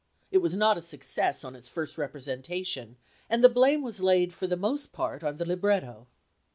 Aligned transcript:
It 0.31 0.39
was 0.39 0.55
not 0.55 0.79
a 0.79 0.81
success 0.81 1.43
on 1.43 1.55
its 1.55 1.69
first 1.69 1.95
representation, 1.95 2.97
and 3.29 3.43
the 3.43 3.49
blame 3.49 3.83
was 3.83 4.01
laid 4.01 4.33
for 4.33 4.47
the 4.47 4.57
most 4.57 4.93
part 4.93 5.23
on 5.23 5.37
the 5.37 5.45
libretto. 5.45 6.07